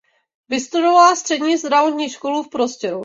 Vystudovala 0.49 1.15
Střední 1.15 1.57
zdravotní 1.57 2.09
školu 2.09 2.43
v 2.43 2.49
Prostějově. 2.49 2.99